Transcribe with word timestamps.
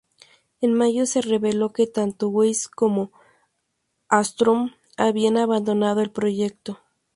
En 0.61 0.73
mayo 0.73 1.05
se 1.05 1.21
reveló 1.21 1.73
que 1.73 1.85
tanto 1.85 2.27
Weisz 2.29 2.67
como 2.67 3.11
Hallström 4.09 4.73
habían 4.97 5.37
abandonado 5.37 6.01
el 6.01 6.09
proyecto. 6.09 6.79